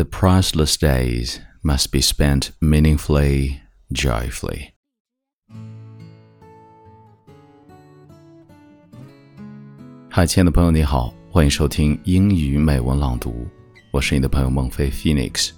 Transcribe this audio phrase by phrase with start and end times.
[0.00, 3.60] The priceless days must be spent meaningfully,
[3.92, 4.70] joyfully.
[10.10, 13.46] Hi，亲爱的朋友，你好，欢迎收听英语美文朗读，
[13.90, 15.50] 我是你的朋友孟飞 Phoenix。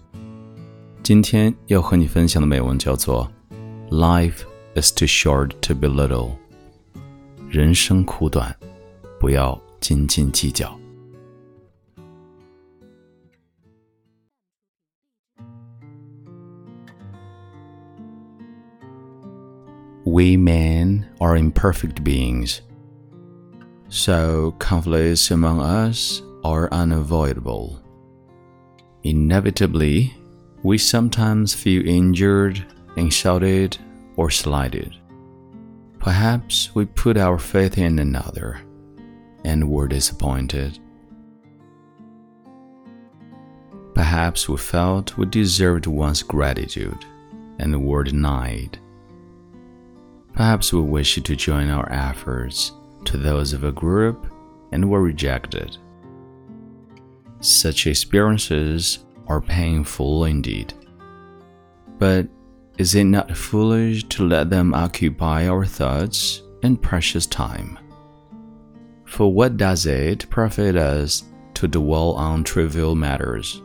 [1.05, 3.31] 今天要和你分享的美文叫做
[3.97, 4.41] 《Life
[4.75, 6.31] is too short to be little》，
[7.49, 8.53] 人生苦短，
[9.21, 10.82] 不要斤斤计较。
[20.13, 22.61] We men are imperfect beings
[23.89, 27.81] so conflicts among us are unavoidable.
[29.05, 30.15] Inevitably,
[30.63, 32.63] we sometimes feel injured,
[32.97, 33.79] insulted,
[34.17, 34.95] or slighted.
[35.99, 38.61] Perhaps we put our faith in another
[39.45, 40.79] and were disappointed.
[43.95, 47.03] Perhaps we felt we deserved one's gratitude
[47.59, 48.79] and were denied.
[50.35, 52.73] Perhaps we wished to join our efforts
[53.05, 54.33] to those of a group
[54.73, 55.77] and were rejected.
[57.41, 60.73] Such experiences are painful indeed.
[61.99, 62.29] But
[62.79, 67.79] is it not foolish to let them occupy our thoughts and precious time?
[69.05, 71.25] For what does it profit us
[71.55, 73.61] to dwell on trivial matters?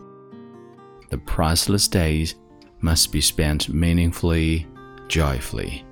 [1.09, 2.35] The priceless days
[2.81, 4.67] must be spent meaningfully,
[5.07, 5.85] joyfully.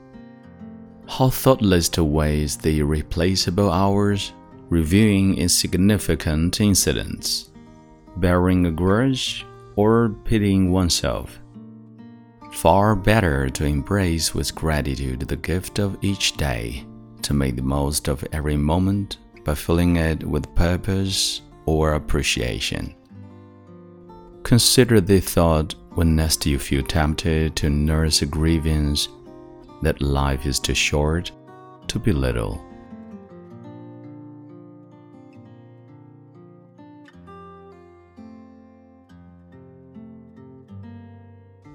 [1.08, 4.34] How thoughtless to waste the irreplaceable hours
[4.70, 7.52] reviewing insignificant incidents,
[8.17, 9.45] bearing a grudge,
[9.76, 11.39] or pitying oneself.
[12.52, 16.86] Far better to embrace with gratitude the gift of each day,
[17.22, 22.95] to make the most of every moment by filling it with purpose or appreciation.
[24.44, 29.08] Consider the thought when next you feel tempted to nurse a grievance
[29.81, 31.31] that life is too short
[31.88, 32.64] to be little.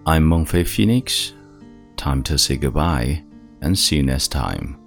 [0.07, 1.35] I'm Mengfei Phoenix.
[1.97, 3.23] Time to say goodbye
[3.61, 4.80] and see you next time.